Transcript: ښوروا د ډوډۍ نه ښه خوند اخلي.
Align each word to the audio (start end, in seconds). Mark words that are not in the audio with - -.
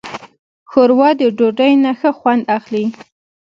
ښوروا 0.71 1.09
د 1.19 1.21
ډوډۍ 1.37 1.73
نه 1.83 1.91
ښه 1.99 2.11
خوند 2.17 2.43
اخلي. 2.57 2.85